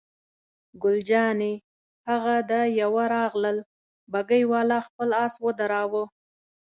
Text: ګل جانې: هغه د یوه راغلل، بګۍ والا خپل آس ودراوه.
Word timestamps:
ګل 0.81 0.97
جانې: 1.09 1.53
هغه 2.09 2.35
د 2.49 2.53
یوه 2.81 3.03
راغلل، 3.15 3.57
بګۍ 4.11 4.43
والا 4.51 4.79
خپل 4.87 5.09
آس 5.25 5.33
ودراوه. 5.45 6.03